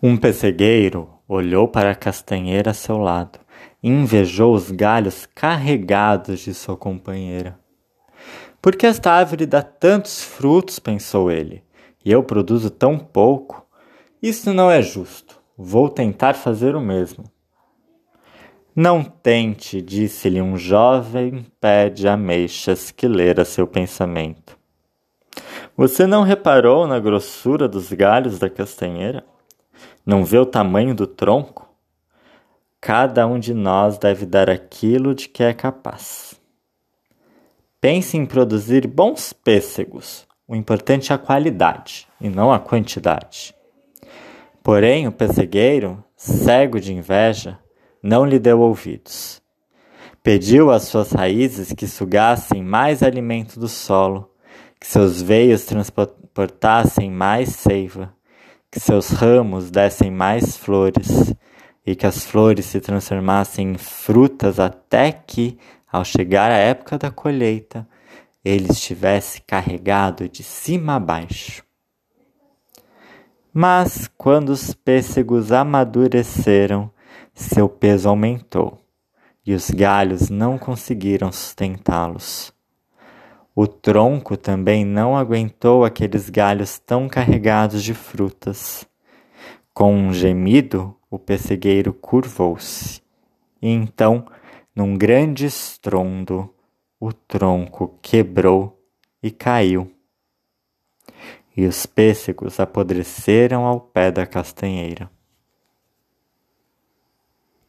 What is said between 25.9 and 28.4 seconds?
não reparou na grossura dos galhos